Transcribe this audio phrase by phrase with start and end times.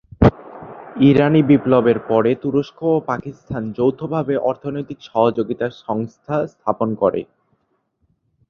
[1.01, 7.21] ইরানী বিপ্লব এর পরে তুরস্ক ও পাকিস্তান যৌথভাবে অর্থনৈতিক সহযোগিতা সংস্থা স্থাপন করে।